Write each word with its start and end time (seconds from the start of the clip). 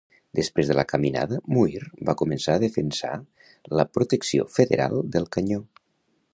Després 0.37 0.69
de 0.69 0.75
la 0.77 0.85
caminada, 0.91 1.37
Muir 1.57 1.83
va 2.09 2.15
començar 2.23 2.57
a 2.57 2.63
defensar 2.65 3.13
la 3.81 3.87
protecció 3.99 4.51
federal 4.59 5.01
del 5.17 5.33
canyó. 5.37 5.65